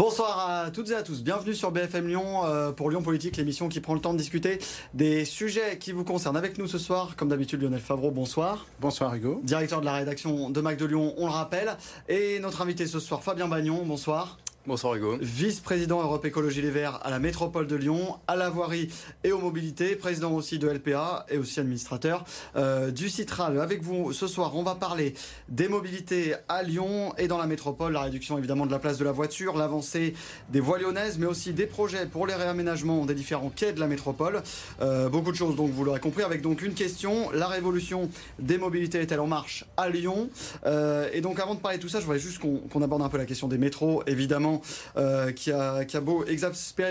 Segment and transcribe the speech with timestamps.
[0.00, 1.22] Bonsoir à toutes et à tous.
[1.22, 4.58] Bienvenue sur BFM Lyon euh, pour Lyon Politique, l'émission qui prend le temps de discuter
[4.94, 6.38] des sujets qui vous concernent.
[6.38, 8.64] Avec nous ce soir, comme d'habitude, Lionel Favreau, bonsoir.
[8.80, 9.42] Bonsoir Hugo.
[9.44, 11.76] Directeur de la rédaction de Mac de Lyon, on le rappelle.
[12.08, 14.38] Et notre invité ce soir, Fabien Bagnon, bonsoir.
[14.66, 15.16] Bonsoir Hugo.
[15.22, 18.90] Vice-président Europe Écologie Les Verts à la métropole de Lyon, à la voirie
[19.24, 23.58] et aux mobilités, président aussi de LPA et aussi administrateur euh, du Citral.
[23.58, 25.14] Avec vous ce soir, on va parler
[25.48, 29.04] des mobilités à Lyon et dans la métropole, la réduction évidemment de la place de
[29.04, 30.12] la voiture, l'avancée
[30.50, 33.86] des voies lyonnaises, mais aussi des projets pour les réaménagements des différents quais de la
[33.86, 34.42] métropole.
[34.82, 38.58] Euh, beaucoup de choses, donc vous l'aurez compris, avec donc une question la révolution des
[38.58, 40.28] mobilités est-elle en marche à Lyon?
[40.66, 43.08] Euh, Et donc avant de parler de tout ça, je voudrais juste qu'on aborde un
[43.08, 44.49] peu la question des métros, évidemment
[44.96, 45.96] euh, qui, a, qui,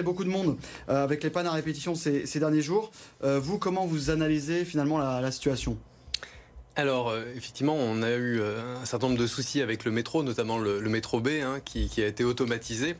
[0.04, 0.58] beaucoup de monde
[0.90, 2.92] euh, avec les pannes à répétition ces, derniers jours.
[3.24, 5.78] Euh, vous, comment vous analysez finalement la, situation?
[6.76, 10.80] Alors, effectivement, on a eu un certain nombre de soucis avec le métro, notamment le,
[10.82, 12.96] métro B, hein, qui, a été automatisé.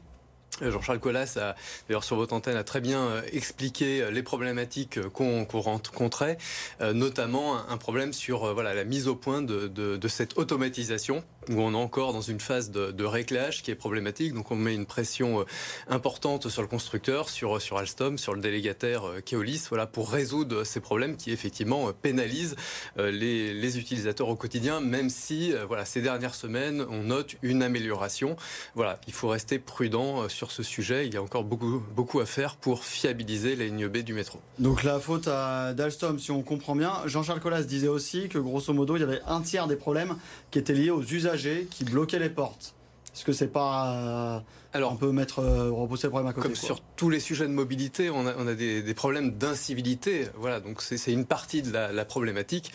[0.62, 1.40] Jean-Charles Collas,
[1.88, 6.38] d'ailleurs sur votre antenne, a très bien expliqué les problématiques qu'on qu rencontrait,
[6.82, 12.14] notamment un problème sur la mise au point de cette automatisation où on est encore
[12.14, 14.34] dans une phase de, réglage qui est problématique.
[14.34, 15.46] Donc on met une pression euh,
[15.88, 20.80] importante sur le constructeur, sur, Alstom, sur le délégataire euh, Keolis, voilà, pour résoudre ces
[20.80, 22.56] problèmes qui effectivement euh, pénalisent
[22.98, 28.36] les, les utilisateurs au quotidien, même si voilà, ces dernières semaines, on note une amélioration.
[28.76, 31.08] Voilà, il faut rester prudent sur ce sujet.
[31.08, 34.40] Il y a encore beaucoup, beaucoup à faire pour fiabiliser la ligne B du métro.
[34.60, 36.94] Donc la faute d'Alstom, si on comprend bien.
[37.06, 40.16] Jean-Charles Collas disait aussi que grosso modo, il y avait un tiers des problèmes
[40.52, 41.39] qui étaient liés aux usages
[41.70, 42.74] qui bloquait les portes.
[43.14, 46.48] Est-ce que c'est pas alors, on peut mettre, euh, repousser le problème à côté.
[46.48, 50.28] Comme sur tous les sujets de mobilité, on a, on a des, des, problèmes d'incivilité.
[50.38, 52.72] Voilà, donc c'est une partie de la, la problématique,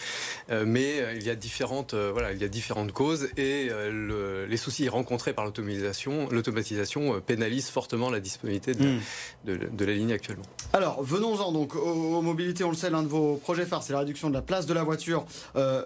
[0.50, 3.68] euh, mais euh, il y a différentes, euh, voilà, il y a différentes causes et
[3.68, 9.00] le, les soucis rencontrés par l'automatisation, l'automatisation pénalise fortement la disponibilité de, mmh.
[9.44, 10.44] de, de, la ligne actuellement.
[10.72, 12.64] Alors, venons-en donc aux, aux, mobilités.
[12.64, 14.74] On le sait, l'un de vos projets phares, c'est la réduction de la place de
[14.74, 15.26] la voiture,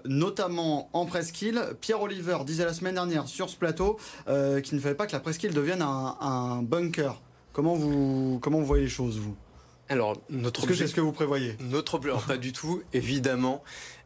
[0.06, 1.62] notamment en presqu'île.
[1.82, 5.20] Pierre Oliver disait la semaine dernière sur ce plateau qu'il ne fallait pas que la
[5.20, 7.20] presqu'île devienne un un, bunker.
[7.52, 9.34] Comment vous, comment vous voyez les choses, vous?
[9.88, 11.56] Alors, notre Est-ce que c'est ce que vous prévoyez?
[11.60, 13.62] Notre alors, pas du tout, évidemment.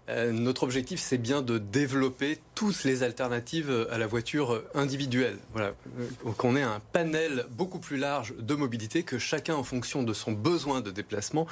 [0.09, 5.39] Euh, notre objectif, c'est bien de développer toutes les alternatives à la voiture individuelle.
[5.53, 5.73] Voilà,
[6.37, 10.33] qu'on ait un panel beaucoup plus large de mobilité, que chacun, en fonction de son
[10.33, 11.47] besoin de déplacement,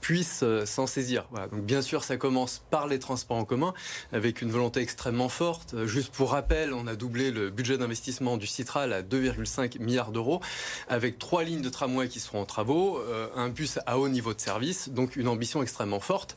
[0.00, 1.28] puisse euh, s'en saisir.
[1.50, 3.74] Donc, bien sûr, ça commence par les transports en commun,
[4.12, 5.84] avec une volonté extrêmement forte.
[5.86, 10.40] Juste pour rappel, on a doublé le budget d'investissement du Citral à 2,5 milliards d'euros,
[10.88, 14.32] avec trois lignes de tramway qui seront en travaux, euh, un bus à haut niveau
[14.32, 16.36] de service, donc une ambition extrêmement forte.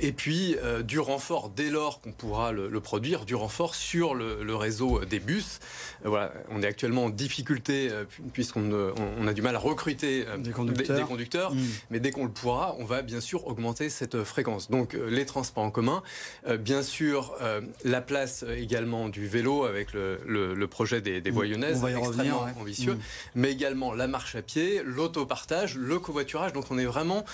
[0.00, 4.42] et puis du renfort dès lors qu'on pourra le, le, produire, du renfort sur le,
[4.42, 5.60] le réseau des bus.
[6.04, 9.58] Euh, voilà, on est actuellement en difficulté euh, puisqu'on on, on, a du mal à
[9.58, 11.60] recruter des conducteurs, des, des conducteurs mmh.
[11.90, 14.70] mais dès qu'on le pourra, on va bien sûr augmenter cette fréquence.
[14.70, 16.02] Donc euh, les transports en commun,
[16.46, 21.30] euh, bien sûr euh, la place également du vélo avec le, le projet des, des
[21.30, 22.60] voies lyonnaises, extrêmement revenir, ouais.
[22.60, 23.00] ambitieux, mmh.
[23.36, 26.52] mais également la marche à pied, l'autopartage, le covoiturage.
[26.52, 27.24] Donc on est vraiment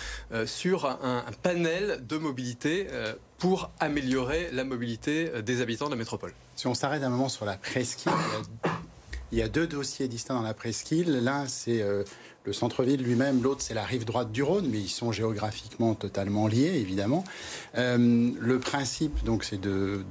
[0.47, 2.87] sur un, un panel de mobilité
[3.41, 6.33] pour améliorer la mobilité euh, des habitants de la métropole.
[6.55, 8.13] Si on s'arrête un moment sur la presqu'île,
[9.33, 11.11] il y a deux dossiers distincts dans la presqu'île.
[11.25, 12.05] L'un, c'est euh,
[12.45, 16.49] le centre-ville lui-même, l'autre, c'est la rive droite du Rhône, mais ils sont géographiquement totalement
[16.49, 17.25] liés, évidemment.
[17.79, 19.61] Euh, le principe, donc, c'est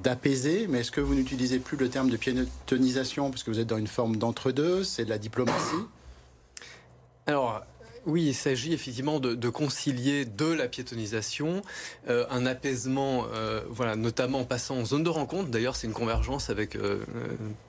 [0.01, 3.67] d'apaiser, mais est-ce que vous n'utilisez plus le terme de piétonisation parce que vous êtes
[3.67, 5.85] dans une forme d'entre-deux C'est de la diplomatie?
[7.28, 7.63] Alors,
[8.09, 11.62] oui, il s'agit effectivement de, concilier de la piétonisation,
[12.09, 15.50] euh, un apaisement, euh, voilà, notamment en passant en zone de rencontre.
[15.50, 17.00] D'ailleurs, c'est une convergence avec euh,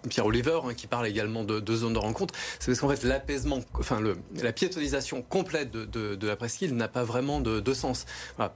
[0.09, 2.34] Pierre Oliver hein, qui parle également de, de zone de rencontre.
[2.59, 4.01] C'est parce qu'en fait, l'apaisement, enfin,
[4.42, 8.07] la piétonisation complète de, la presqu'île n'a pas vraiment de, sens.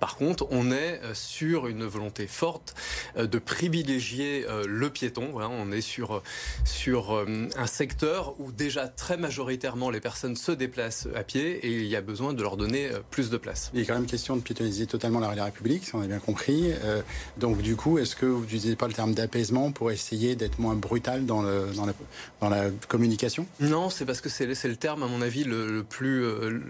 [0.00, 2.74] Par contre, on est sur une volonté forte
[3.16, 5.34] de privilégier le piéton.
[5.36, 6.22] On est sur,
[6.64, 7.24] sur
[7.56, 12.00] un secteur où déjà très majoritairement les personnes se déplacent à pied il y a
[12.00, 13.70] besoin de leur donner euh, plus de place.
[13.74, 16.00] Il est quand même question de piétoniser totalement la rue de la République, si on
[16.00, 16.72] a bien compris.
[16.84, 17.02] Euh,
[17.38, 20.74] donc du coup, est-ce que vous n'utilisez pas le terme d'apaisement pour essayer d'être moins
[20.74, 21.92] brutal dans, le, dans, la,
[22.40, 23.46] dans la communication?
[23.60, 26.60] Non, c'est parce que c'est le terme, à mon avis, le, le plus, euh,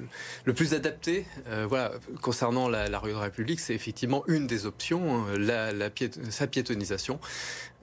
[0.44, 1.26] le plus adapté.
[1.48, 5.26] Euh, voilà, concernant la, la, rue de la République, c'est effectivement une des options, hein,
[5.38, 7.18] la, la piét sa piétonisation.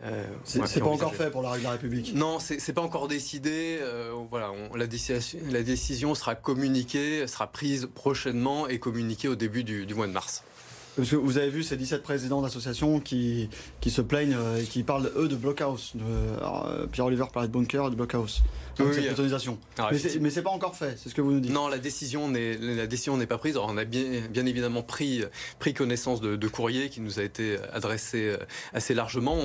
[0.04, 2.14] Euh, c'est pas encore fait pour la République.
[2.16, 3.80] Non, c'est pas encore décidé.
[3.82, 9.36] Euh, voilà, on, la, décision, la, décision, sera communiquée, sera prise prochainement et communiquée au
[9.36, 10.44] début du, du mois de mars.
[10.98, 13.50] Parce que vous avez vu ces 17 présidents d'associations qui,
[13.80, 15.94] qui se plaignent et qui parlent, eux, de blockhouse.
[16.92, 18.42] Pierre-Oliver parlait de bunker et de blockhouse.
[18.78, 19.10] Donc Oui, cette oui.
[19.10, 19.58] bétonisation.
[19.78, 19.92] Alors,
[20.22, 21.52] mais c'est pas encore fait, c'est ce que vous nous dites.
[21.52, 23.56] Non, la décision n'est pas prise.
[23.56, 25.24] Alors, on a bien, bien évidemment pris
[25.60, 28.38] pris connaissance de, de courrier qui nous a été adressé euh,
[28.74, 29.38] assez largement.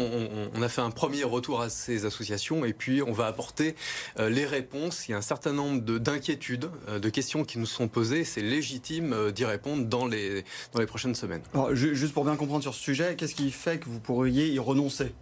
[0.55, 3.75] On, a fait un premier retour à ces associations et puis on va apporter
[4.19, 5.09] euh, les réponses.
[5.09, 8.25] Il y a un certain nombre de- d'inquiétudes, euh, de questions qui nous sont posées.
[8.25, 11.36] C'est légitime euh, d'y répondre dans les dans les prochaines semaines.
[11.55, 14.49] Alors, ju- juste pour bien comprendre sur ce sujet, qu'est-ce qui fait que vous pourriez
[14.53, 15.13] y renoncer?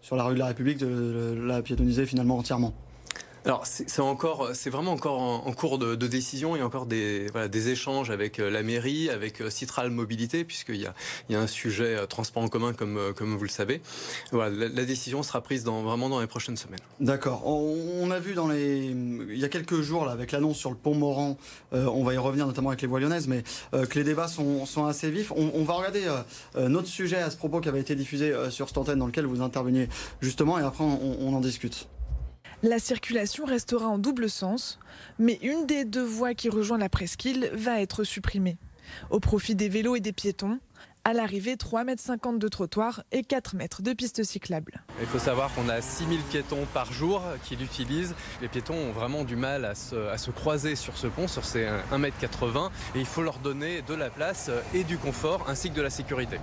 [0.00, 2.74] Sur la rue de la République, de la piétoniser finalement entièrement?
[3.46, 6.56] Alors c'est encore, c'est vraiment encore en, cours de, de décision.
[6.56, 9.90] Il y a encore des, voilà, des échanges avec euh, la mairie, avec euh, Citral
[9.90, 10.94] Mobilité, puisqu'il y a,
[11.28, 13.82] il y a un sujet euh, transport en commun comme, comme vous le savez.
[14.32, 16.80] Voilà, la, la décision sera prise dans, vraiment dans les prochaines semaines.
[16.98, 17.46] D'accord.
[17.46, 20.70] On, on a vu dans les, il y a quelques jours là, avec l'annonce sur
[20.70, 21.38] le pont Moran,
[21.72, 23.44] euh, on va y revenir notamment avec les voies lyonnaises, mais
[23.74, 25.30] euh, que les débats sont, sont assez vifs.
[25.30, 26.02] On, on va regarder
[26.56, 29.26] euh, notre sujet à ce propos qui avait été diffusé sur cette antenne dans lequel
[29.26, 29.88] vous interveniez
[30.20, 31.86] justement, et après on, on en discute.
[32.62, 34.78] La circulation restera en double sens,
[35.18, 38.56] mais une des deux voies qui rejoint la presqu'île va être supprimée,
[39.10, 40.58] au profit des vélos et des piétons.
[41.04, 44.82] À l'arrivée, 3,50 m de trottoir et 4 mètres de pistes cyclables.
[45.00, 48.14] Il faut savoir qu'on a 6000 piétons par jour qui l'utilisent.
[48.40, 52.70] Les piétons ont vraiment du mal à se, croiser sur ce pont, sur ces 1m80,
[52.94, 55.90] et il faut leur donner de la place et du confort ainsi que de la
[55.90, 56.38] sécurité.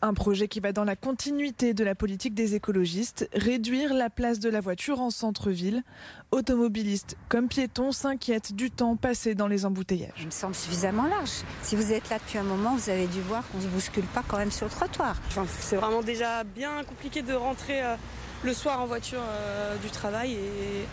[0.00, 4.38] Un projet qui va dans la continuité de la politique des écologistes, réduire la place
[4.38, 5.82] de la voiture en centre-ville.
[6.30, 10.12] Automobilistes comme piétons s'inquiètent du temps passé dans les embouteillages.
[10.20, 11.42] Il me semble suffisamment large.
[11.62, 14.04] Si vous êtes là depuis un moment, vous avez dû voir qu'on ne se bouscule
[14.04, 15.16] pas quand même sur le trottoir.
[15.28, 17.96] Enfin, c'est vraiment déjà bien compliqué de rentrer euh,
[18.44, 20.86] le soir en voiture euh, du travail et,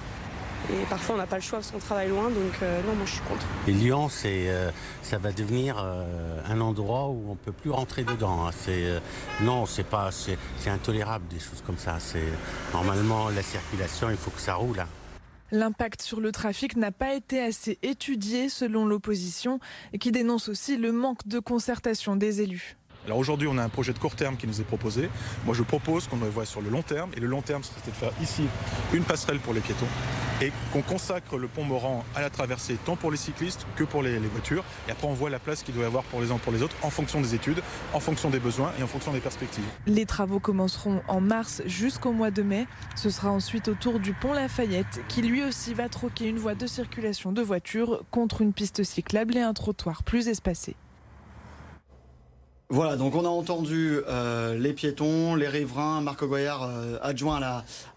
[0.71, 3.05] et parfois on n'a pas le choix parce qu'on travaille loin donc euh, non moi
[3.05, 3.45] je suis contre.
[3.67, 4.71] Et Lyon, c'est, euh,
[5.01, 8.45] ça va devenir euh, un endroit où on peut plus rentrer dedans.
[8.47, 8.51] hein.
[8.57, 8.99] C'est, euh,
[9.41, 11.97] non, c'est pas, c'est, c'est intolérable des choses comme ça.
[11.99, 12.23] C'est
[12.73, 14.79] normalement la circulation, il faut que ça roule.
[14.79, 14.87] hein.
[15.51, 19.59] L'impact sur le trafic n'a pas été assez étudié selon l'opposition,
[19.99, 22.77] qui dénonce aussi le manque de concertation des élus.
[23.05, 25.09] Alors aujourd'hui, on a un projet de court terme qui nous est proposé.
[25.45, 27.11] Moi, je propose qu'on le voit sur le long terme.
[27.15, 28.43] Et le long terme, c'était de faire ici
[28.93, 29.87] une passerelle pour les piétons
[30.41, 34.03] et qu'on consacre le pont Moran à la traversée tant pour les cyclistes que pour
[34.03, 34.63] les, voitures.
[34.87, 36.61] Et après, on voit la place qu'il doit y avoir pour les uns pour les
[36.61, 37.61] autres en fonction des études,
[37.93, 39.63] en fonction des besoins et en fonction des perspectives.
[39.87, 42.67] Les travaux commenceront en mars jusqu'au mois de mai.
[42.95, 46.55] Ce sera ensuite au tour du pont Lafayette, qui lui aussi va troquer une voie
[46.55, 50.75] de circulation de voitures contre une piste cyclable et un trottoir plus espacé.
[52.69, 57.39] Voilà, donc on a entendu euh, les piétons, les riverains, Marc Goyard, euh, adjoint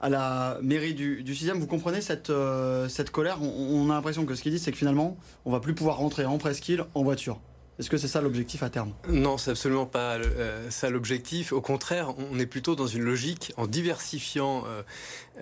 [0.00, 1.54] à la, mairie du, du 6e.
[1.54, 3.38] Vous comprenez cette, euh, colère?
[3.42, 5.16] On, a l'impression que ce qu'ils disent, c'est que finalement,
[5.46, 7.40] on va plus pouvoir rentrer en presqu'île en voiture.
[7.78, 8.92] Est-ce que c'est ça l'objectif à terme?
[9.08, 10.18] Non, c'est absolument pas
[10.68, 11.52] ça l'objectif.
[11.52, 14.64] Au contraire, on est plutôt dans une logique en diversifiant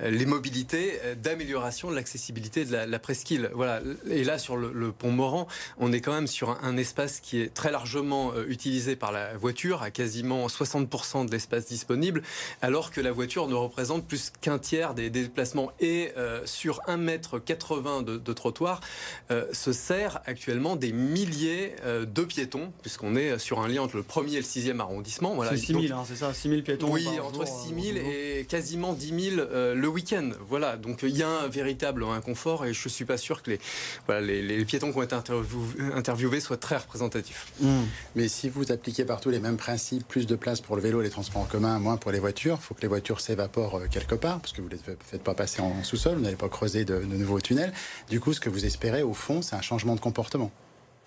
[0.03, 3.51] les mobilités euh, d'amélioration de l'accessibilité de la, la presqu'île.
[3.55, 3.81] Voilà.
[4.11, 5.47] Et là, sur le, le pont Moran,
[5.79, 9.13] on est quand même sur un, un espace qui est très largement euh, utilisé par
[9.13, 12.23] la voiture, à quasiment 60% de l'espace disponible,
[12.63, 15.73] alors que la voiture ne représente plus qu'un tiers des, déplacements.
[15.81, 18.81] Et euh, sur 1m80 de, de trottoir,
[19.31, 23.97] euh, se sert actuellement des milliers euh, de piétons, puisqu'on est sur un lien entre
[23.97, 25.35] le 1er et le 6e arrondissement.
[25.35, 25.53] Voilà.
[25.53, 27.81] C'est 6 Donc, 000, hein, c'est ça 6 000 piétons oui, entre jour, 6 euh,
[27.81, 28.11] 000 au boulot.
[28.11, 30.31] et quasiment 10 000 euh, le week-end.
[30.49, 34.65] Voilà, donc il y a un véritable inconfort et je suis pas sûr que les,
[34.65, 37.47] piétons qui ont été interview- interviewés soient très représentatifs.
[37.61, 37.83] Mmh.
[38.17, 41.05] Mais si vous appliquez partout les mêmes principes, plus de place pour le vélo et
[41.05, 43.87] les transports en commun, moins pour les voitures, il faut que les voitures s'évaporent euh,
[43.89, 46.49] quelque part, parce que vous ne les faites pas passer en sous-sol, vous n'allez pas
[46.49, 47.73] creuser de nouveaux tunnels.
[48.11, 50.51] Du coup, ce que vous espérez, au fond, c'est un changement de comportement.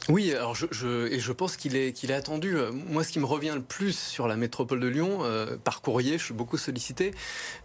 [0.08, 2.56] Oui, alors je, je- et je pense qu'il est, qu'il est attendu.
[2.88, 6.18] Moi, ce qui me revient le plus sur la métropole de Lyon, euh, par courrier,
[6.18, 7.12] je suis beaucoup sollicité,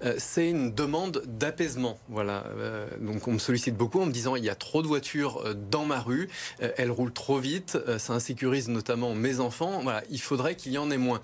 [0.05, 1.97] euh, c'est une demande d'apaisement.
[2.09, 2.45] Voilà.
[2.59, 5.55] Euh, donc, on me sollicite beaucoup en me disant il y a trop de voitures
[5.71, 9.81] dans ma rue, elles roulent trop vite, ça insécurise notamment mes enfants.
[9.83, 11.23] Voilà, il faudrait qu'il y en ait moins.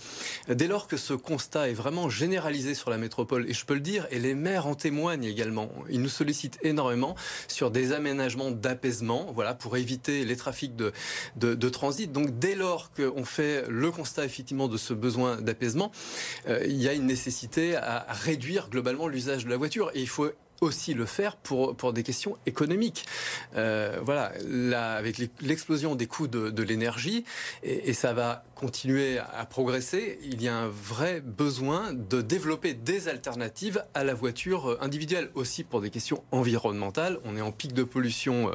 [0.48, 3.80] Dès lors que ce constat est vraiment généralisé sur la métropole, et je peux le
[3.80, 7.14] dire, et les maires en témoignent également, ils nous sollicitent énormément
[7.48, 10.92] sur des aménagements d'apaisement, voilà, pour éviter les trafics de,
[11.36, 12.10] de, transit.
[12.10, 15.92] Donc dès lors qu'on fait le constat effectivement de ce besoin d'apaisement,
[16.48, 19.90] euh, il y a une nécessité à réduire globalement l'usage de la voiture.
[19.94, 20.30] Et il faut
[20.60, 23.06] aussi le faire pour, pour des questions économiques.
[23.54, 27.24] voilà, là, avec l'explosion des coûts de, l'énergie,
[27.62, 33.08] et, ça va continuer à progresser, il y a un vrai besoin de développer des
[33.08, 37.18] alternatives à la voiture individuelle, aussi pour des questions environnementales.
[37.24, 38.50] On est en pic de pollution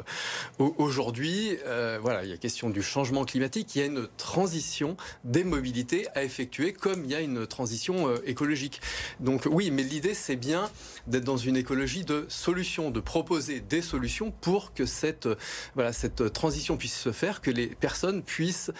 [0.60, 1.58] euh, aujourd'hui.
[1.66, 3.74] Euh, voilà, il y a question du changement climatique.
[3.74, 8.08] Il y a une transition des mobilités à effectuer, comme il y a une transition
[8.08, 8.80] euh, écologique.
[9.20, 10.70] Donc oui, mais l'idée, c'est bien
[11.06, 15.28] d'être dans une écologie de solutions, de proposer des solutions pour que cette,
[15.74, 18.70] voilà, cette transition puisse se faire, que les personnes puissent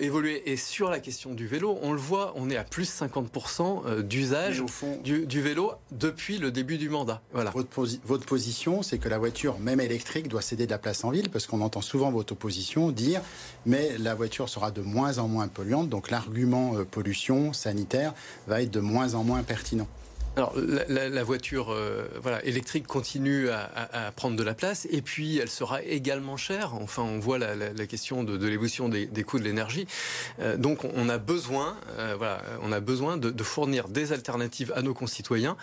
[0.00, 0.50] évoluer.
[0.50, 4.02] Et sur la question du vélo, on le voit, on est à plus 50% euh,
[4.02, 4.62] d'usage
[5.02, 7.22] du, du, vélo depuis le début du mandat.
[7.32, 7.50] Voilà.
[7.50, 7.68] Votre,
[8.04, 11.30] votre position, c'est que la voiture, même électrique, doit céder de la place en ville,
[11.30, 13.20] parce qu'on entend souvent votre opposition dire,
[13.66, 18.14] mais la voiture sera de moins en moins polluante, donc l'argument euh, pollution sanitaire
[18.46, 19.88] va être de moins en moins pertinent.
[20.36, 25.48] Alors la, voiture euh, voilà, électrique continue à, prendre de la place et puis elle
[25.48, 26.74] sera également chère.
[26.74, 29.86] Enfin, on voit la, question de, l'évolution des, coûts de l'énergie.
[30.40, 34.82] Euh, donc on a besoin, euh, voilà, on a besoin de, fournir des alternatives à
[34.82, 35.56] nos concitoyens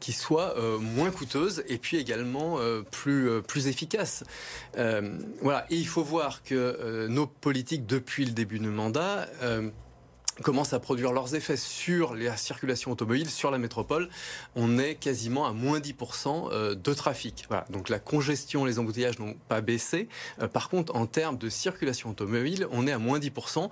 [0.00, 2.58] qui soient moins coûteuses et puis également
[2.90, 4.24] plus plus efficaces.
[5.40, 5.66] voilà.
[5.70, 9.28] Et il faut voir que nos politiques depuis le début du mandat
[10.40, 14.08] commencent à produire leurs effets sur la circulation automobile, sur la métropole,
[14.56, 17.46] on est quasiment à moins 10% euh, de trafic.
[17.70, 20.08] Donc la congestion, les embouteillages n'ont pas baissé.
[20.40, 23.68] Euh, par contre, en termes de circulation automobile, on est à moins 10%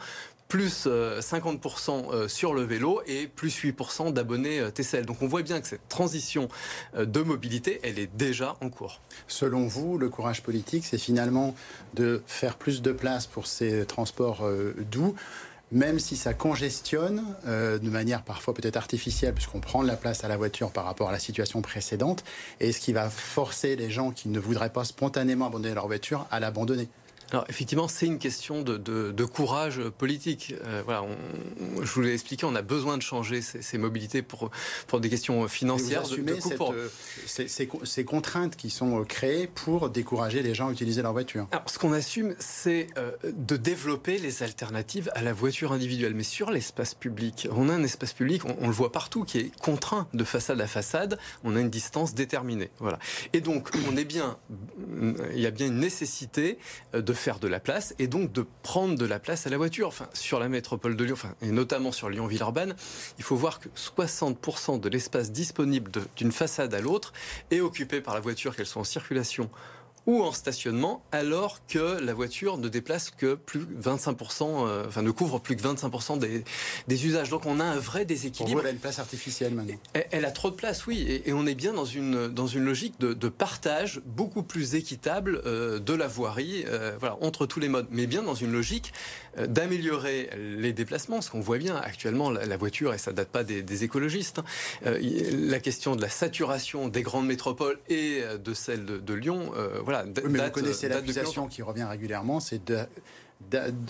[0.49, 5.07] plus 50% euh, sur le vélo et plus 8% d'abonnés TCL.
[5.07, 6.49] Donc on voit bien que cette transition
[6.99, 9.00] de mobilité, elle est déjà en cours.
[9.29, 11.55] Selon vous, le courage politique, c'est finalement
[11.95, 14.45] de faire plus de place pour ces transports
[14.90, 15.14] doux
[15.72, 20.24] même si ça congestionne euh, de manière parfois peut-être artificielle, puisqu'on prend de la place
[20.24, 22.24] à la voiture par rapport à la situation précédente,
[22.60, 26.26] et ce qui va forcer les gens qui ne voudraient pas spontanément abandonner leur voiture
[26.30, 26.88] à l'abandonner.
[27.32, 30.54] Alors effectivement, c'est une question de, de, courage politique.
[30.64, 31.04] Euh, voilà,
[31.80, 34.50] je vous l'ai expliqué, on a besoin de changer ces, ces mobilités pour,
[34.88, 36.02] pour des questions financières.
[36.02, 36.88] Vous de, cette, euh,
[37.26, 41.46] ces, ces, contraintes qui sont euh, créées pour décourager les gens à utiliser leur voiture?
[41.52, 42.88] Alors, ce qu'on assume, c'est
[43.25, 46.14] de développer les alternatives à la voiture individuelle.
[46.14, 49.38] Mais sur l'espace public, on a un espace public, on, on, le voit partout, qui
[49.38, 51.18] est contraint de façade à façade.
[51.44, 52.70] On a une distance déterminée.
[52.80, 52.99] Voilà.
[53.32, 54.37] Et donc, on est bien,
[55.32, 56.58] il y a bien une nécessité
[56.92, 59.92] de faire de la place et donc de prendre de la place à la voiture.
[60.14, 62.74] Sur la métropole de Lyon, enfin, et notamment sur Lyon-Villeurbanne,
[63.18, 67.12] il faut voir que 60% de l'espace disponible d'une façade à l'autre
[67.50, 69.50] est occupé par la voiture, qu'elle soit en circulation
[70.07, 75.11] ou en stationnement, alors que la voiture ne déplace que plus 25%, euh, enfin ne
[75.11, 76.45] couvre plus que 25% des,
[76.88, 77.28] des, usages.
[77.28, 78.61] Donc on a un vrai déséquilibre.
[78.61, 79.76] elle a une place artificielle maintenant.
[80.11, 82.99] Elle, a trop de place, oui, et, on est bien dans une dans une logique
[82.99, 87.69] de, de partage beaucoup plus équitable euh, de la voirie, euh, voilà, entre tous les
[87.69, 88.92] modes, mais bien dans une logique
[89.38, 91.21] d'améliorer les déplacements.
[91.21, 94.40] Ce qu'on voit bien actuellement, la, voiture, et ça date pas des, des écologistes,
[94.85, 94.97] hein,
[95.33, 99.52] la question de la saturation des grandes métropoles et de celle de, de Lyon.
[99.85, 99.89] voilà,
[100.28, 102.61] mais vous connaissez l'accusation qui revient régulièrement, c'est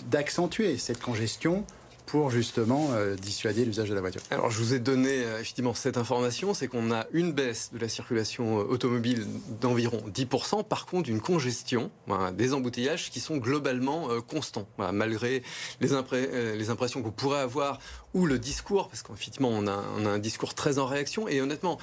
[0.09, 1.65] d'accentuer cette congestion
[2.11, 4.21] pour justement euh, dissuader l'usage de la voiture.
[4.31, 7.79] Alors je vous ai donné euh, effectivement cette information, c'est qu'on a une baisse de
[7.79, 9.25] la circulation euh, automobile
[9.61, 11.89] d'environ 10%, par contre une congestion,
[12.33, 15.41] des embouteillages qui sont globalement constants, malgré
[15.79, 15.87] les,
[16.57, 17.79] les impressions que vous pourrez avoir
[18.13, 21.39] ou le discours, parce qu'effectivement on a, on a, un discours très en réaction, et
[21.41, 21.77] honnêtement,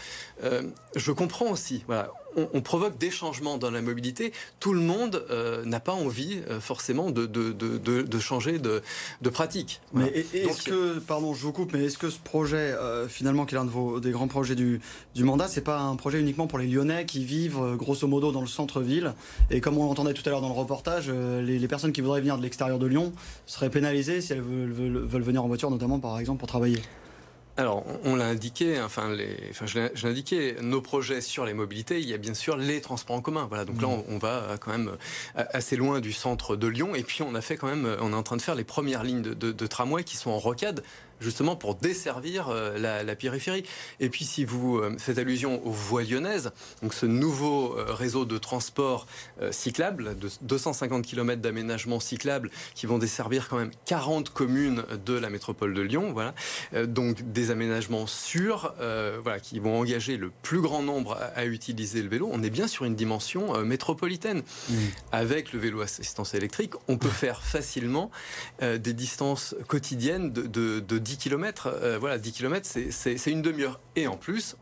[0.94, 4.32] je comprends aussi, voilà, on, provoque des changements dans la mobilité.
[4.60, 8.82] Tout le monde euh, n'a pas envie euh, forcément de, de, changer de,
[9.30, 9.80] pratique.
[9.92, 13.54] Mais est-ce que, pardon, je vous coupe, mais est-ce que ce projet, euh, finalement, qui
[13.54, 14.80] est l'un de vos, des grands projets du,
[15.14, 18.40] du mandat, c'est pas un projet uniquement pour les Lyonnais qui vivent grosso modo dans
[18.40, 19.14] le centre-ville?
[19.50, 22.38] Et comme on l'entendait tout à l'heure dans le reportage, les, personnes qui voudraient venir
[22.38, 23.12] de l'extérieur de Lyon
[23.46, 26.80] seraient pénalisées si elles veulent venir en voiture, notamment par exemple pour travailler
[27.58, 32.00] alors, on l'a indiqué, enfin, les, enfin je l'ai indiqué, nos projets sur les mobilités,
[32.00, 33.46] il y a bien sûr les transports en commun.
[33.48, 34.02] Voilà, donc là, mmh.
[34.08, 34.92] on, va quand même
[35.36, 38.12] euh, assez loin du centre de Lyon, et puis on a fait quand même, on
[38.12, 40.84] est en train de faire les premières lignes de, de tramway qui sont en rocade
[41.20, 43.64] justement pour desservir euh, la, périphérie.
[44.00, 48.24] Et puis si vous euh, faites allusion aux voies lyonnaises, donc ce nouveau euh, réseau
[48.24, 49.06] de transport
[49.50, 55.30] cyclable, de 250 km d'aménagement cyclable qui vont desservir quand même 40 communes de la
[55.30, 56.34] métropole de Lyon, voilà.
[56.86, 58.74] donc des aménagements sûrs,
[59.22, 62.28] voilà, qui vont engager le plus grand nombre à, utiliser le vélo.
[62.32, 64.42] On est bien sur une dimension métropolitaine.
[64.68, 64.74] Mmh.
[65.12, 68.10] Avec le vélo assistance électrique, on peut faire facilement
[68.60, 73.80] des distances quotidiennes de, de, de 10 km, euh, voilà, 10 km, c'est une demi-heure.
[73.96, 74.56] Et en plus,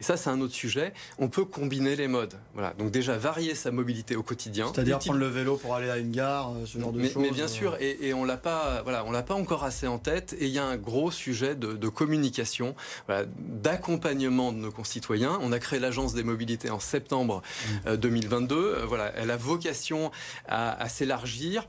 [0.00, 0.92] Et ça, c'est un autre sujet.
[1.18, 2.34] On peut combiner les modes.
[2.54, 2.74] Voilà.
[2.74, 4.70] Donc déjà, varier sa mobilité au quotidien.
[4.74, 7.22] C'est-à-dire prendre le vélo pour aller à une gare, euh, ce genre de mais, choses.
[7.22, 7.78] Mais bien sûr, euh.
[7.80, 10.36] et, et on l'a pas, voilà, on l'a pas encore assez en tête.
[10.38, 12.74] Et il y a un gros sujet de, de communication,
[13.06, 15.38] voilà, d'accompagnement de nos concitoyens.
[15.40, 17.88] On a créé l'agence des mobilités en septembre Mmh.
[17.88, 18.84] euh, 2022.
[18.86, 20.10] Voilà, elle a vocation
[20.46, 21.66] à, à s'élargir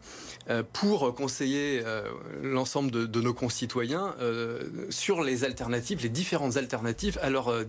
[0.71, 1.83] pour conseiller
[2.41, 4.15] l'ensemble de, de, nos concitoyens
[4.89, 7.63] sur les alternatives, les différentes alternatives à leur euh,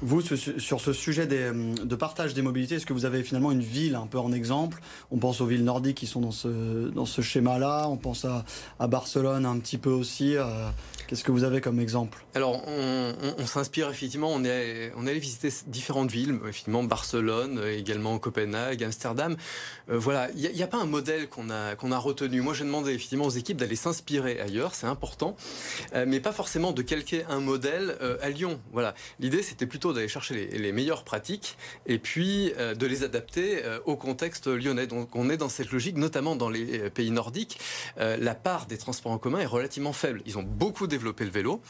[0.00, 3.60] Vous, sur ce sujet des, de partage des mobilités, est-ce que vous avez finalement une
[3.60, 4.80] ville un peu en exemple?
[5.10, 8.44] On pense aux villes nordiques qui sont dans ce, dans ce schéma-là, on pense à,
[8.78, 10.36] à, Barcelone un petit peu aussi.
[10.36, 10.68] Euh,
[11.06, 12.24] Qu'est-ce que vous avez comme exemple?
[12.34, 16.82] Alors, on, on, on s'inspire effectivement, on est, on est allé visiter différentes villes, effectivement
[16.82, 19.36] Barcelone, également Copenhague, Amsterdam.
[19.88, 22.40] Euh, voilà, il n'y a, a, pas un modèle qu'on a, qu'on a retenu.
[22.40, 25.36] Moi, j'ai demandé effectivement aux équipes d'aller s'inspirer ailleurs, c'est important,
[25.94, 28.58] euh, mais pas forcément de calquer un modèle euh, à Lyon.
[28.72, 31.56] Voilà, l'idée c'était plutôt d'aller chercher les, les, meilleures pratiques
[31.86, 34.86] et puis euh, de les adapter euh, au contexte lyonnais.
[34.86, 37.58] Donc, on est dans cette logique, notamment dans les pays nordiques.
[38.06, 40.22] euh, la part des transports en commun est relativement faible.
[40.26, 41.60] Ils ont beaucoup développer le vélo.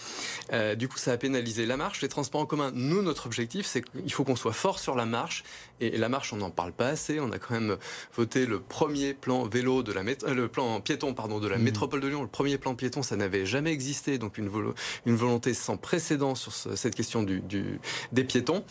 [0.52, 2.02] Euh, du coup, ça a pénalisé la marche.
[2.02, 5.06] Les transports en commun, nous, notre objectif, c'est qu'il faut qu'on soit fort sur la
[5.06, 5.44] marche.
[5.80, 7.20] Et, et la marche, on n'en parle pas assez.
[7.20, 7.76] On a quand même
[8.14, 11.62] voté le premier plan vélo de la euh, le plan piéton pardon de la mmh.
[11.62, 12.22] métropole de Lyon.
[12.22, 14.18] Le premier plan piéton, ça n'avait jamais existé.
[14.18, 14.74] Donc une, vo
[15.04, 17.80] une volonté sans précédent sur ce, cette question du, du,
[18.12, 18.64] des piétons.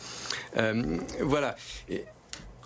[0.56, 1.56] Euh, voilà.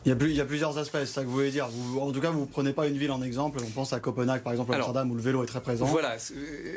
[0.05, 1.69] Il y, a plus, il y, a plusieurs aspects, c'est ça que vous voulez dire.
[1.69, 3.61] Vous, en tout cas, vous ne prenez pas une ville en exemple.
[3.65, 5.85] On pense à Copenhague, par exemple, à Amsterdam, où le vélo est très présent.
[5.85, 6.17] Voilà,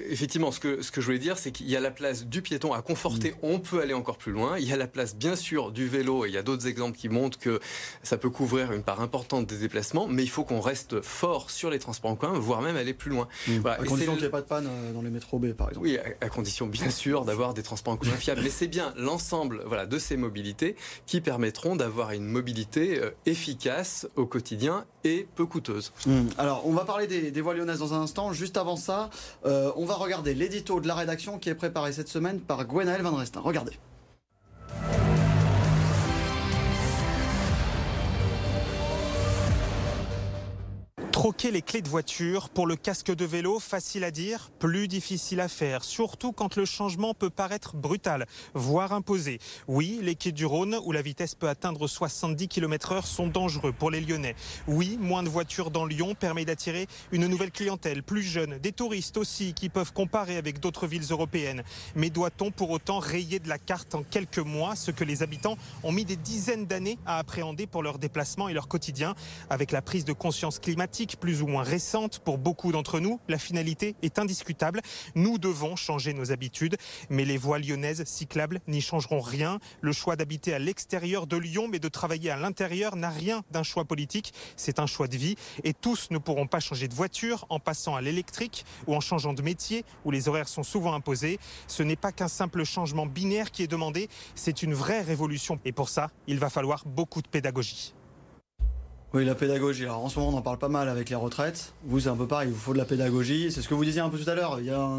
[0.10, 2.42] effectivement, ce que, ce que je voulais dire, c'est qu'il y a la place du
[2.42, 3.32] piéton à conforter.
[3.32, 3.36] Mmh.
[3.44, 4.58] On peut aller encore plus loin.
[4.58, 6.26] Il y a la place, bien sûr, du vélo.
[6.26, 7.60] Et il y a d'autres exemples qui montrent que
[8.04, 10.08] ça peut couvrir une part importante des déplacements.
[10.08, 13.10] Mais il faut qu'on reste fort sur les transports en commun, voire même aller plus
[13.10, 13.28] loin.
[13.48, 13.58] Mmh.
[13.60, 13.82] Voilà.
[13.82, 15.88] À condition qu'il n'y ait pas de panne dans les métros B, par exemple.
[15.88, 18.42] Oui, à, à condition, bien sûr, d'avoir des transports en commun fiables.
[18.44, 20.76] Mais c'est bien l'ensemble voilà, de ces mobilités
[21.06, 25.92] qui permettront d'avoir une mobilité euh, efficace au quotidien et peu coûteuse.
[26.06, 26.22] Mmh.
[26.38, 28.34] Alors, on va parler des, des, voies lyonnaises dans un instant.
[28.34, 29.10] Juste avant ça,
[29.46, 33.02] euh, on va regarder l'édito de la rédaction qui est préparé cette semaine par Gwenaël
[33.02, 33.42] Van Restin.
[33.42, 33.74] Regardez.
[41.24, 45.40] Troquer les clés de voiture pour le casque de vélo, facile à dire, plus difficile
[45.40, 49.40] à faire, surtout quand le changement peut paraître brutal, voire imposé.
[49.70, 53.72] Oui, les quais du Rhône, où la vitesse peut atteindre 70 km h sont dangereux
[53.72, 54.36] pour les Lyonnais.
[54.68, 59.16] Oui, moins de voitures dans Lyon permet d'attirer une nouvelle clientèle, plus jeune, des touristes
[59.16, 61.64] aussi, qui peuvent comparer avec d'autres villes européennes.
[61.96, 65.56] Mais doit-on pour autant rayer de la carte en quelques mois ce que les habitants
[65.84, 69.16] ont mis des dizaines d'années à appréhender pour leur déplacement et leur quotidien?
[69.50, 73.38] Avec la prise de conscience climatique plus ou moins récente pour beaucoup d'entre nous, la
[73.38, 74.82] finalité est indiscutable.
[75.16, 76.78] Nous devons changer nos habitudes,
[77.10, 79.60] mais les voies lyonnaises cyclables n'y changeront rien.
[79.82, 83.64] Le choix d'habiter à l'extérieur de Lyon, mais de travailler à l'intérieur n'a rien d'un
[83.64, 84.34] choix politique.
[84.56, 87.96] C'est un choix de vie et tous ne pourront pas changer de voiture en passant
[87.96, 91.40] à l'électrique ou en changeant de métier où les horaires sont souvent imposés.
[91.68, 95.60] Ce n'est pas qu'un simple changement binaire qui est demandé, c'est une vraie révolution.
[95.66, 97.94] Et pour ça, il va falloir beaucoup de pédagogie.
[99.14, 99.84] Oui, la pédagogie.
[99.84, 101.74] Alors en ce moment, on en parle pas mal avec les retraites.
[101.84, 103.52] Vous, c'est un peu pareil, il vous faut de la pédagogie.
[103.52, 104.60] C'est ce que vous disiez un peu tout à l'heure.
[104.60, 104.90] Il y a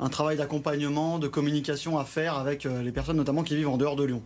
[0.00, 3.78] un, travail d'accompagnement, de communication à faire avec euh, les personnes notamment qui vivent en
[3.78, 4.22] dehors de Lyon.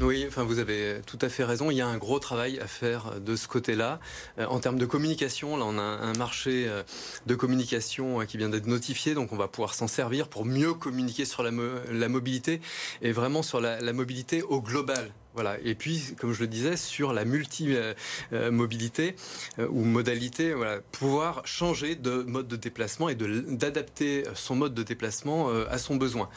[0.00, 1.70] Oui, enfin vous avez tout à fait raison.
[1.70, 4.00] Il y a un gros travail à faire de ce côté-là.
[4.40, 6.82] Euh, en termes de communication, là on a un marché euh,
[7.26, 11.26] de communication qui vient d'être notifié, donc on va pouvoir s'en servir pour mieux communiquer
[11.26, 12.60] sur la, mo la, mobilité
[13.02, 15.12] et vraiment sur la mobilité au global.
[15.34, 15.58] Voilà.
[15.64, 19.14] Et puis, comme je le disais, sur la multi-mobilité
[19.58, 24.82] euh, ou modalité, voilà, pouvoir changer de mode de déplacement et d'adapter son mode de
[24.82, 26.28] déplacement euh, à son besoin.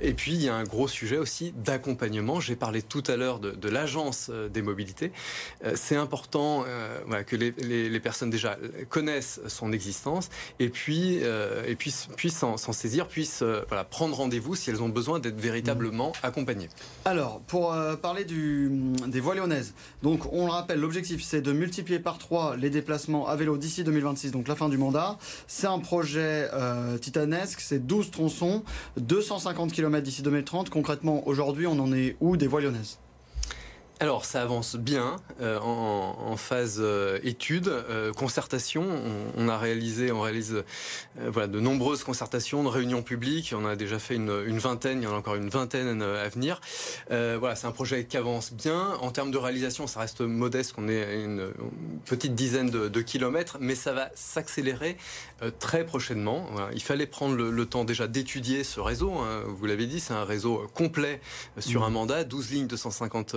[0.00, 2.40] Et puis, il y a un gros sujet aussi d'accompagnement.
[2.40, 5.12] J'ai parlé tout à l'heure de, de l'agence euh, des mobilités.
[5.74, 6.64] C'est important
[7.06, 8.56] voilà, que les, les, les, personnes déjà
[8.88, 14.70] connaissent son existence et puis, et puis puissent s'en saisir, puissent voilà, prendre rendez-vous si
[14.70, 16.68] elles ont besoin d'être véritablement accompagnées.
[17.04, 18.39] Alors, pour parler du
[19.06, 19.74] des voies lyonnaises.
[20.02, 23.84] Donc on le rappelle, l'objectif c'est de multiplier par 3 les déplacements à vélo d'ici
[23.84, 25.18] 2026, donc la fin du mandat.
[25.46, 28.62] C'est un projet euh, titanesque, c'est 12 tronçons,
[28.96, 30.70] 250 km d'ici 2030.
[30.70, 32.98] Concrètement, aujourd'hui, on en est où des voies lyonnaises?
[34.00, 38.82] Alors ça avance bien euh, en, phase euh, étude, euh, concertation.
[39.36, 40.64] On, a réalisé, on réalise
[41.20, 43.54] voilà de nombreuses concertations, de réunions publiques.
[43.54, 46.62] On a déjà fait une, vingtaine, il y en a encore une vingtaine à venir.
[47.10, 48.94] voilà, c'est un projet qui avance bien.
[49.02, 51.50] En termes de réalisation, ça reste modeste, qu'on est à une,
[52.06, 54.96] petite dizaine de, kilomètres, mais ça va s'accélérer
[55.58, 56.46] très prochainement.
[56.72, 59.12] Il fallait prendre le, temps déjà d'étudier ce réseau.
[59.18, 59.42] Hein.
[59.46, 61.20] Vous l'avez dit, c'est un réseau complet
[61.58, 61.92] sur un mmh.
[61.92, 63.36] mandat, 12 lignes de 150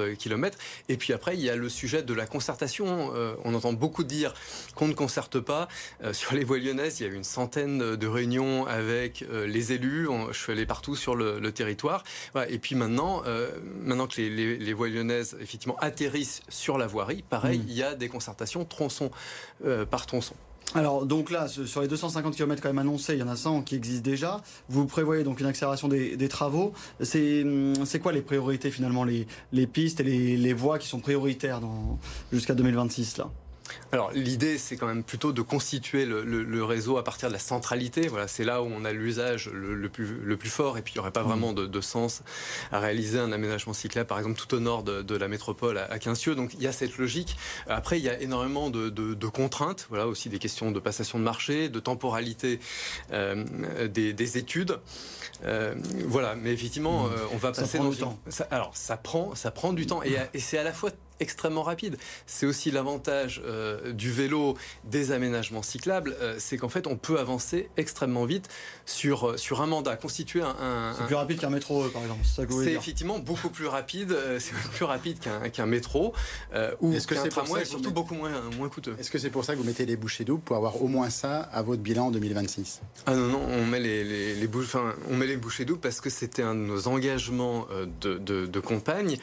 [0.90, 3.12] Et puis après, il y a le sujet de la concertation.
[3.16, 4.34] Euh, on entend beaucoup dire
[4.76, 5.68] qu'on ne concerte pas.
[6.04, 9.46] Euh, sur les voies lyonnaises, il y a eu une centaine de réunions avec euh,
[9.46, 10.08] les élus.
[10.32, 12.04] je suis allé partout sur le, territoire.
[12.50, 13.22] Et puis maintenant,
[13.82, 17.66] maintenant que les, voies lyonnaises effectivement atterrissent sur la voirie, pareil, mmh.
[17.68, 19.12] il y a des concertations tronçon
[19.92, 20.36] par tronçon.
[20.76, 23.62] Alors, donc là, sur les 250 km quand même annoncés, il y en a 100
[23.62, 24.42] qui existent déjà.
[24.70, 26.74] Vous prévoyez donc une accélération des, travaux.
[27.16, 31.62] Hum, c'est quoi les priorités finalement, les, pistes et les, les voies qui sont prioritaires
[32.32, 33.30] jusqu'à 2026 là?
[33.92, 38.08] Alors l'idée, c'est quand même plutôt de constituer le, réseau à partir de la centralité.
[38.08, 40.98] Voilà, c'est là où on a l'usage le, plus, le plus fort, et puis il
[40.98, 42.24] n'y aurait pas vraiment de, sens
[42.72, 46.36] à réaliser un aménagement cyclable, par exemple, tout au nord de, la métropole à, Quincieux.
[46.36, 47.38] Donc il y a cette logique.
[47.68, 49.86] Après, il y a énormément de, contraintes.
[49.90, 52.60] Voilà, aussi des questions de passation de marché, de temporalité
[53.12, 53.44] euh,
[53.88, 54.80] des, études.
[55.46, 55.76] Euh,
[56.08, 57.12] voilà, mais effectivement, mmh.
[57.12, 58.18] euh, on va passer dans du temps.
[58.50, 61.98] alors ça prend, ça prend du temps, et, et c'est à la fois extrêmement rapide.
[62.26, 67.20] C'est aussi l'avantage euh, du vélo des aménagements cyclables, euh, c'est qu'en fait on peut
[67.20, 68.50] avancer extrêmement vite
[68.86, 70.94] sur, euh, sur un mandat, constituer un...
[70.98, 72.22] c'est plus rapide qu'un métro par exemple.
[72.26, 76.14] C'est effectivement beaucoup plus rapide, c'est plus rapide qu'un métro
[76.82, 78.96] ou qu'un tramway et surtout beaucoup moins, moins coûteux.
[79.00, 81.10] Est-ce que c'est pour ça que vous mettez les bouchées doubles pour avoir au moins
[81.10, 84.66] ça à votre bilan en 2026 Ah non, non, on met les, les, les bouches,
[84.66, 87.68] enfin, on met les bouchées doubles parce que c'était un de nos engagements
[88.02, 89.18] de, de, de campagne.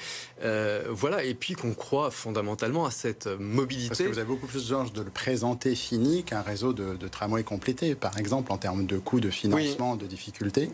[0.90, 3.88] voilà, et puis qu'on croit fondamentalement à cette mobilité.
[3.88, 7.42] Parce que vous avez beaucoup plus de de le présenter fini qu'un réseau de, tramway
[7.42, 10.70] complété, par exemple, en termes de coûts, de financement, de difficultés.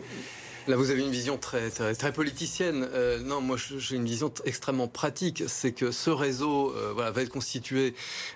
[0.67, 2.89] Là, vous avez une vision très, très, politicienne.
[2.91, 5.43] Euh, non, moi, j'ai une vision extrêmement pratique.
[5.47, 7.93] C'est que ce réseau euh, voilà, va être constitué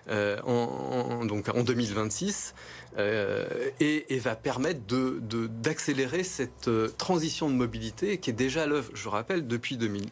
[0.10, 2.54] euh, en, donc en 2026
[2.98, 9.10] et, va permettre d'accélérer de, cette transition de mobilité qui est déjà à l'œuvre, je
[9.10, 10.08] rappelle, depuis, 2000,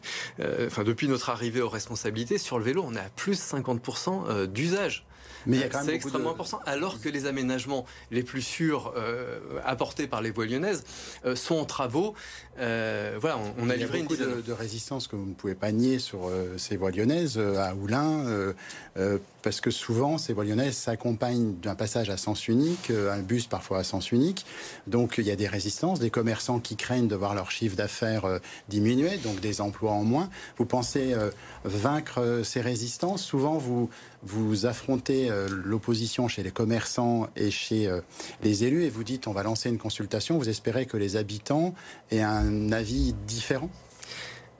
[0.66, 2.36] enfin, depuis notre arrivée aux responsabilités.
[2.36, 5.06] Sur le vélo, on est à plus de 50% d'usage.
[5.46, 6.60] Mais c'est extrêmement important.
[6.66, 10.84] Alors que les aménagements les plus sûrs euh, apportés par les voies lyonnaises
[11.24, 12.14] euh, sont en travaux.
[12.58, 15.98] Euh, voilà, on, a livré une de, de, résistance que vous ne pouvez pas nier
[15.98, 18.52] sur ces voies lyonnaises à Oulin,
[19.42, 23.78] parce que souvent ces voies lyonnaises s'accompagnent d'un passage à sens unique, un bus parfois
[23.78, 24.44] à sens unique.
[24.86, 28.40] Donc il y a des résistances, des commerçants qui craignent de voir leur chiffre d'affaires
[28.68, 30.28] diminuer, donc des emplois en moins.
[30.58, 31.14] Vous pensez
[31.64, 33.22] vaincre ces résistances?
[33.22, 33.88] Souvent vous
[34.22, 38.00] vous affrontez euh, l'opposition chez les commerçants et chez euh,
[38.42, 41.74] les élus et vous dites on va lancer une consultation, vous espérez que les habitants
[42.10, 43.70] aient un avis différent?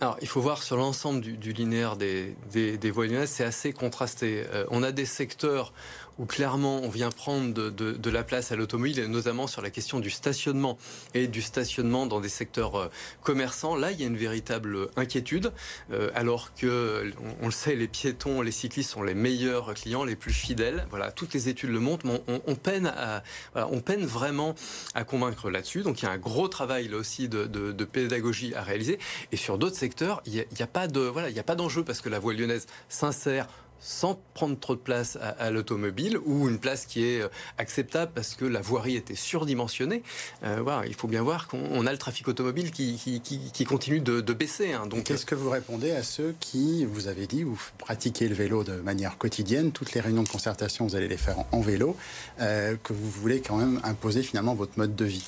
[0.03, 4.47] Alors, il faut voir sur l'ensemble du, linéaire des, des, des voies c'est assez contrasté.
[4.51, 5.75] Euh, on a des secteurs
[6.21, 10.11] où clairement on vient prendre de, la place à l'automobile, notamment sur la question du
[10.11, 10.77] stationnement
[11.15, 12.89] et du stationnement dans des secteurs euh,
[13.23, 13.75] commerçants.
[13.75, 15.53] Là, il y a une véritable inquiétude,
[15.93, 20.17] euh, alors que, on, le sait, les piétons, les cyclistes sont les meilleurs clients, les
[20.17, 20.87] plus fidèles.
[20.91, 23.23] Voilà, toutes les études le montrent, mais on, peine, à,
[23.55, 24.55] on peine vraiment
[24.95, 25.83] à convaincre là-dessus.
[25.83, 28.99] Donc il y a un gros travail là aussi de, pédagogie à réaliser.
[29.33, 31.83] Et sur d'autres secteurs, il n'y a, pas de voilà, il n'y a pas d'enjeu
[31.83, 33.49] parce que la voie lyonnaise s'insère
[33.81, 38.35] sans prendre trop de place à, l'automobile ou une place qui est euh, acceptable parce
[38.35, 40.03] que la voirie était surdimensionnée.
[40.45, 44.33] Euh, voilà, il faut bien voir qu'on a le trafic automobile qui, qui, continue de,
[44.33, 44.73] baisser.
[44.73, 44.87] Hein.
[44.87, 48.65] donc, qu'est-ce que vous répondez à ceux qui, vous avez dit, vous pratiquez le vélo
[48.65, 51.97] de manière quotidienne, toutes les réunions de concertation, vous allez les faire en, vélo,
[52.41, 55.27] euh, que vous voulez quand même imposer finalement votre mode de vie?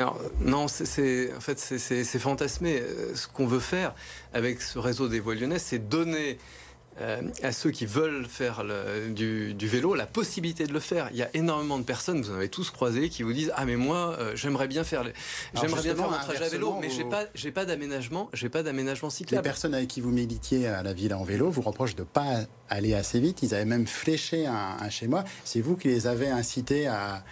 [0.00, 2.82] Alors, non, c'est en fait c'est fantasmé.
[3.14, 3.94] Ce qu'on veut faire
[4.32, 6.38] avec ce réseau des voies lyonnaises, c'est donner
[7.00, 8.64] euh, à ceux qui veulent faire
[9.10, 11.08] du, vélo la possibilité de le faire.
[11.10, 13.64] Il y a énormément de personnes, vous en avez tous croisé, qui vous disent ah
[13.64, 15.04] mais moi euh, j'aimerais bien faire
[15.54, 18.62] j'aimerais bien faire mon trajet à vélo, mais j'ai pas j'ai pas d'aménagement j'ai pas
[18.62, 19.42] d'aménagement cyclable.
[19.42, 22.42] Les personnes avec qui vous militiez à la ville en vélo vous reprochent de pas
[22.70, 23.42] aller assez vite.
[23.42, 25.24] Ils avaient même fléché un, chez moi.
[25.44, 27.22] C'est vous qui les avez incités à,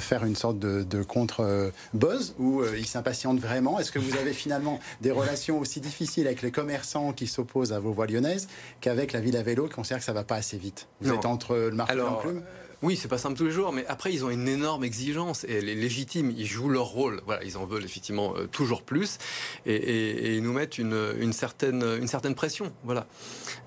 [0.00, 3.78] faire une sorte de, contre-buzz où euh, ils s'impatientent vraiment.
[3.78, 7.80] Est-ce que vous avez finalement des relations aussi difficiles avec les commerçants qui s'opposent à
[7.80, 8.48] vos voies lyonnaises
[8.80, 10.86] qu'avec la ville à vélo qui considère que ça va pas assez vite?
[11.00, 12.42] Vous êtes entre le marteau et l'enclume
[12.82, 15.52] Oui, c'est pas simple tous les jours, mais après ils ont une énorme exigence et
[15.52, 16.32] elle est légitime.
[16.36, 17.22] Ils jouent leur rôle.
[17.26, 19.18] Voilà, ils en veulent effectivement euh, toujours plus
[19.66, 22.72] et, ils nous mettent une, certaine, une certaine pression.
[22.82, 23.06] Voilà.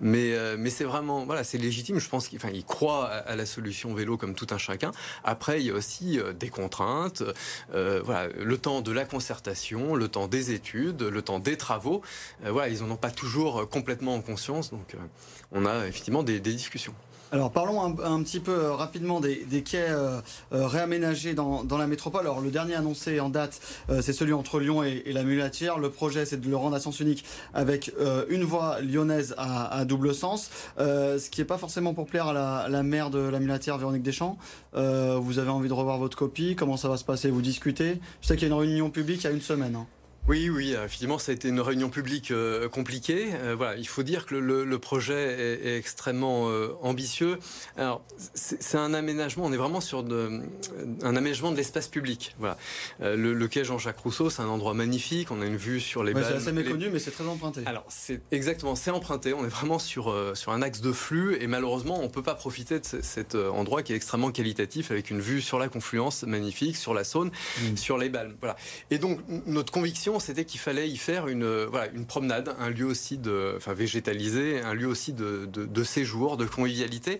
[0.01, 1.97] Mais, euh, mais c'est vraiment, voilà, c'est légitime.
[1.97, 4.91] Je pense qu'ils ils croient à, la solution vélo comme tout un chacun.
[5.23, 7.23] Après, il y a aussi euh, des contraintes.
[7.71, 12.01] voilà, le temps de la concertation, le temps des études, le temps des travaux.
[12.43, 14.71] voilà, ils n'en ont pas toujours complètement en conscience.
[14.71, 14.97] Donc,
[15.54, 16.93] on a effectivement des discussions.
[17.31, 20.21] Alors parlons un, petit peu euh, rapidement des, quais euh,
[20.53, 22.21] euh, réaménagés dans, la métropole.
[22.21, 23.59] Alors le dernier annoncé en date,
[24.01, 25.79] c'est celui entre Lyon et, la Mulatière.
[25.79, 27.91] Le projet, c'est de le rendre à sens unique avec
[28.29, 32.83] une voie lyonnaise à, double sens, ce qui n'est pas forcément pour plaire à la,
[32.83, 34.38] maire de la Mulatière, Véronique Deschamps.
[34.73, 37.29] vous avez envie de revoir votre copie Comment ça va se passer?
[37.29, 39.75] Vous discutez Je sais qu'il y a une réunion publique il y a une semaine.
[39.75, 39.88] Hein.
[40.27, 43.27] Oui, oui, effectivement, ça a été une réunion publique euh, compliquée.
[43.33, 47.38] Euh, voilà, il faut dire que le, projet est, extrêmement euh, ambitieux.
[47.77, 48.01] Alors,
[48.33, 49.45] c'est un aménagement.
[49.45, 50.41] On est vraiment sur de,
[51.03, 52.35] un aménagement de l'espace public.
[52.39, 52.57] Voilà,
[53.01, 55.29] le, quai Jean-Jacques Rousseau, c'est un endroit magnifique.
[55.29, 56.13] On a une vue sur les.
[56.13, 57.61] Ouais, c'est assez méconnu, mais c'est très emprunté.
[57.67, 59.33] Alors, c'est exactement, c'est emprunté.
[59.33, 62.79] On est vraiment sur sur un axe de flux et malheureusement, on peut pas profiter
[62.79, 66.95] de cet endroit qui est extrêmement qualitatif avec une vue sur la confluence magnifique, sur
[66.95, 67.77] la Saône, mmh.
[67.77, 68.35] sur les Balmes.
[68.39, 68.55] Voilà.
[68.89, 72.69] Et donc, notre conviction c'était qu'il fallait y faire une, euh, voilà, une promenade, un
[72.69, 77.19] lieu aussi de, enfin, végétalisé, un lieu aussi de, de, séjour, de convivialité.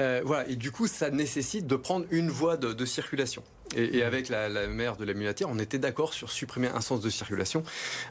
[0.00, 0.48] Euh, voilà.
[0.48, 3.42] Et du coup, ça nécessite de prendre une voie de circulation.
[3.76, 7.10] Et, avec la, maire de la Mulatière, on était d'accord sur supprimer un sens de
[7.10, 7.62] circulation.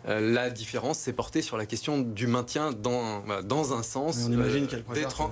[0.07, 4.67] Euh, la différence s'est portée sur la question du maintien dans, dans un sens euh,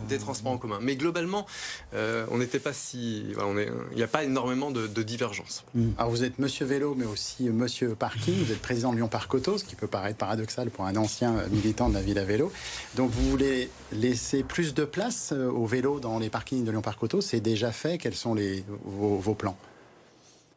[0.07, 0.79] des, transports en commun.
[0.81, 1.45] Mais globalement,
[1.93, 3.25] euh, on n'était pas si.
[3.29, 5.63] Il n'y a pas énormément de, de divergence.
[5.73, 5.89] Mm.
[5.97, 8.35] Alors vous êtes monsieur vélo, mais aussi monsieur parking.
[8.45, 11.35] Vous êtes président de Lyon Parc Auto, ce qui peut paraître paradoxal pour un ancien
[11.51, 12.51] militant de la ville à vélo.
[12.95, 17.01] Donc vous voulez laisser plus de place au vélo dans les parkings de Lyon Parc
[17.03, 17.21] Auto.
[17.21, 17.97] C'est déjà fait.
[17.97, 19.57] Quels sont les, vos plans?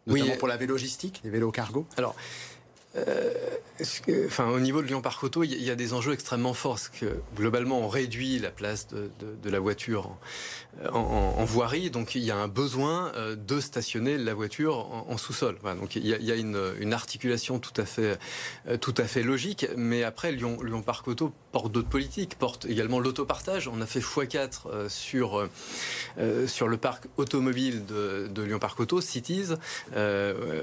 [0.07, 1.87] Notamment pour la vélogistique, les vélos cargo.
[1.97, 2.15] Alors,
[2.95, 3.31] euh,
[4.27, 6.73] enfin, au niveau de Lyon Parc Auto, il y, a des enjeux extrêmement forts.
[6.73, 10.11] Parce que globalement, on réduit la place de, la voiture
[10.93, 15.59] en, voirie, donc il y a un besoin euh, de stationner la voiture en, sous-sol.
[15.79, 18.19] donc il y a, une, articulation tout à fait,
[18.69, 19.67] euh, tout à fait logique.
[19.77, 23.69] Mais après, Lyon, Lyon Parc Auto porte d'autres politiques, porte également l'autopartage.
[23.69, 25.49] On a fait x4 sur
[26.47, 29.51] sur le parc automobile de, Lyon Parc Auto, Cities,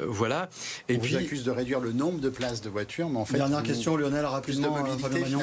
[0.07, 0.49] voilà.
[0.87, 3.25] Et on puis, vous accuse de réduire le nombre de places de voitures, mais en
[3.25, 3.37] fait...
[3.37, 5.39] Dernière question, Lionel, rapidement, euh, Fabien Magnon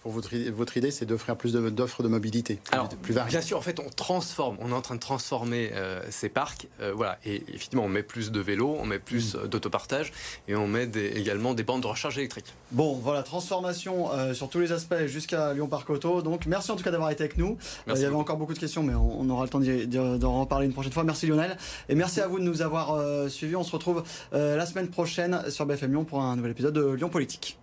[0.00, 3.60] pour votre, votre idée, c'est d'offrir plus d'offres de, mobilité Alors, plus Bien sûr, en
[3.60, 6.68] fait, on transforme, on est en train de transformer euh, ces parcs.
[6.80, 9.48] Euh, voilà, et effectivement, on met plus de vélos, on met plus mm.
[9.48, 10.12] d'autopartage
[10.46, 12.54] et on met également des bandes de recharge électrique.
[12.70, 16.22] Bon, voilà, transformation sur tous les aspects jusqu'à Lyon Parc Auto.
[16.22, 17.56] Donc, merci en tout cas d'avoir été avec nous.
[17.86, 20.72] il y avait encore beaucoup de questions, mais on, aura le temps d'en reparler une
[20.72, 21.04] prochaine fois.
[21.04, 21.56] Merci Lionel.
[21.88, 23.56] Et merci à vous de nous avoir suivis.
[23.56, 27.08] On se retrouve la semaine prochaine sur BFM Lyon pour un nouvel épisode de Lyon
[27.08, 27.58] Politique.